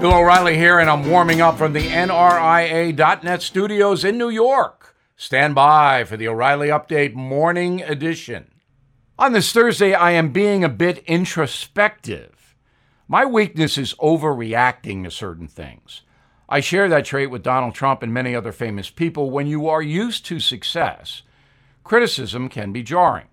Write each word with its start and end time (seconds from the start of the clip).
Bill 0.00 0.12
O'Reilly 0.12 0.58
here, 0.58 0.78
and 0.78 0.90
I'm 0.90 1.08
warming 1.08 1.40
up 1.40 1.56
from 1.56 1.72
the 1.72 1.88
NRIA.net 1.88 3.40
studios 3.40 4.04
in 4.04 4.18
New 4.18 4.28
York. 4.28 4.94
Stand 5.16 5.54
by 5.54 6.04
for 6.04 6.18
the 6.18 6.28
O'Reilly 6.28 6.68
Update 6.68 7.14
Morning 7.14 7.82
Edition. 7.82 8.50
On 9.18 9.32
this 9.32 9.52
Thursday, 9.52 9.94
I 9.94 10.10
am 10.10 10.32
being 10.32 10.62
a 10.62 10.68
bit 10.68 10.98
introspective. 11.06 12.54
My 13.08 13.24
weakness 13.24 13.78
is 13.78 13.94
overreacting 13.94 15.04
to 15.04 15.10
certain 15.10 15.48
things. 15.48 16.02
I 16.46 16.60
share 16.60 16.90
that 16.90 17.06
trait 17.06 17.30
with 17.30 17.42
Donald 17.42 17.74
Trump 17.74 18.02
and 18.02 18.12
many 18.12 18.34
other 18.36 18.52
famous 18.52 18.90
people. 18.90 19.30
When 19.30 19.46
you 19.46 19.66
are 19.66 19.80
used 19.80 20.26
to 20.26 20.40
success, 20.40 21.22
criticism 21.84 22.50
can 22.50 22.70
be 22.70 22.82
jarring. 22.82 23.28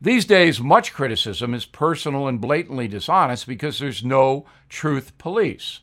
These 0.00 0.26
days, 0.26 0.60
much 0.60 0.92
criticism 0.92 1.54
is 1.54 1.66
personal 1.66 2.28
and 2.28 2.40
blatantly 2.40 2.86
dishonest 2.86 3.48
because 3.48 3.78
there's 3.80 4.04
no 4.04 4.46
truth 4.68 5.18
police. 5.18 5.80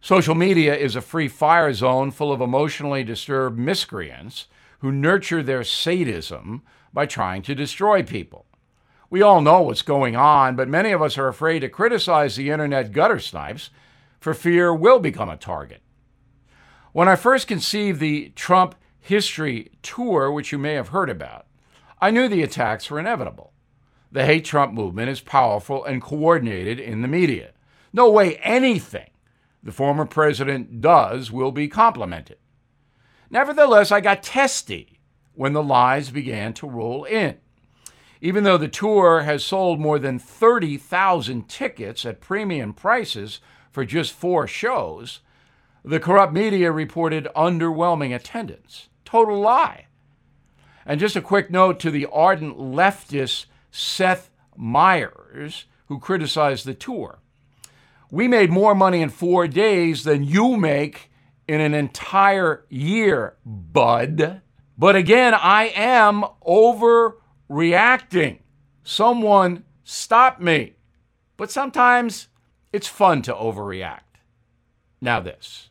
Social 0.00 0.36
media 0.36 0.76
is 0.76 0.94
a 0.94 1.00
free 1.00 1.26
fire 1.26 1.72
zone 1.72 2.12
full 2.12 2.30
of 2.30 2.40
emotionally 2.40 3.02
disturbed 3.02 3.58
miscreants 3.58 4.46
who 4.78 4.92
nurture 4.92 5.42
their 5.42 5.64
sadism 5.64 6.62
by 6.92 7.06
trying 7.06 7.42
to 7.42 7.56
destroy 7.56 8.04
people. 8.04 8.46
We 9.10 9.22
all 9.22 9.40
know 9.40 9.62
what's 9.62 9.82
going 9.82 10.14
on, 10.14 10.54
but 10.54 10.68
many 10.68 10.92
of 10.92 11.02
us 11.02 11.18
are 11.18 11.26
afraid 11.26 11.60
to 11.60 11.68
criticize 11.68 12.36
the 12.36 12.50
internet 12.50 12.92
gutter 12.92 13.18
snipes 13.18 13.70
for 14.20 14.32
fear 14.32 14.72
we'll 14.72 15.00
become 15.00 15.28
a 15.28 15.36
target. 15.36 15.82
When 16.92 17.08
I 17.08 17.16
first 17.16 17.48
conceived 17.48 17.98
the 17.98 18.30
Trump 18.36 18.76
History 19.00 19.72
Tour, 19.82 20.30
which 20.30 20.52
you 20.52 20.58
may 20.58 20.74
have 20.74 20.88
heard 20.88 21.10
about, 21.10 21.46
I 22.00 22.10
knew 22.10 22.28
the 22.28 22.42
attacks 22.42 22.90
were 22.90 22.98
inevitable. 22.98 23.52
The 24.10 24.26
hate 24.26 24.44
Trump 24.44 24.72
movement 24.72 25.10
is 25.10 25.20
powerful 25.20 25.84
and 25.84 26.00
coordinated 26.00 26.78
in 26.78 27.02
the 27.02 27.08
media. 27.08 27.52
No 27.92 28.10
way 28.10 28.36
anything 28.36 29.10
the 29.62 29.72
former 29.72 30.04
president 30.04 30.80
does 30.80 31.32
will 31.32 31.50
be 31.50 31.68
complimented. 31.68 32.36
Nevertheless, 33.30 33.90
I 33.90 34.00
got 34.00 34.22
testy 34.22 35.00
when 35.34 35.52
the 35.52 35.62
lies 35.62 36.10
began 36.10 36.52
to 36.54 36.68
roll 36.68 37.04
in. 37.04 37.38
Even 38.20 38.44
though 38.44 38.58
the 38.58 38.68
tour 38.68 39.22
has 39.22 39.44
sold 39.44 39.80
more 39.80 39.98
than 39.98 40.18
30,000 40.18 41.48
tickets 41.48 42.06
at 42.06 42.20
premium 42.20 42.72
prices 42.72 43.40
for 43.70 43.84
just 43.84 44.12
four 44.12 44.46
shows, 44.46 45.20
the 45.84 46.00
corrupt 46.00 46.32
media 46.32 46.70
reported 46.70 47.28
underwhelming 47.36 48.14
attendance. 48.14 48.88
Total 49.04 49.38
lie. 49.38 49.86
And 50.86 51.00
just 51.00 51.16
a 51.16 51.20
quick 51.20 51.50
note 51.50 51.80
to 51.80 51.90
the 51.90 52.06
ardent 52.06 52.58
leftist 52.58 53.46
Seth 53.70 54.30
Meyers, 54.56 55.64
who 55.86 55.98
criticized 55.98 56.66
the 56.66 56.74
tour. 56.74 57.18
We 58.10 58.28
made 58.28 58.50
more 58.50 58.74
money 58.74 59.02
in 59.02 59.08
four 59.08 59.48
days 59.48 60.04
than 60.04 60.24
you 60.24 60.56
make 60.56 61.10
in 61.48 61.60
an 61.60 61.74
entire 61.74 62.64
year, 62.68 63.36
bud. 63.44 64.40
But 64.78 64.96
again, 64.96 65.34
I 65.34 65.72
am 65.74 66.24
overreacting. 66.46 68.38
Someone 68.82 69.64
stop 69.82 70.40
me. 70.40 70.74
But 71.36 71.50
sometimes 71.50 72.28
it's 72.72 72.88
fun 72.88 73.22
to 73.22 73.34
overreact. 73.34 74.00
Now, 75.00 75.20
this. 75.20 75.70